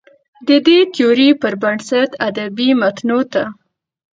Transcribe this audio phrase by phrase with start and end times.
[0.47, 3.43] د دې تيورۍ پر بنسټ ادبي متونو ته